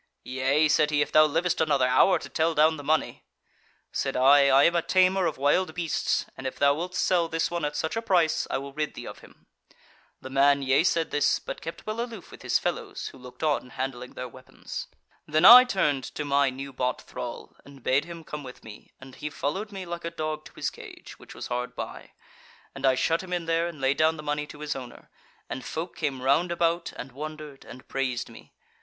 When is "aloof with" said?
12.01-12.41